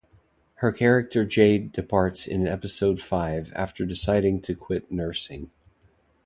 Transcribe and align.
Her 0.55 0.71
character 0.71 1.25
Jade 1.25 1.71
departs 1.73 2.25
in 2.25 2.47
episode 2.47 2.99
five 2.99 3.53
after 3.55 3.85
deciding 3.85 4.41
to 4.41 4.55
quit 4.55 4.91
nursing. 4.91 5.51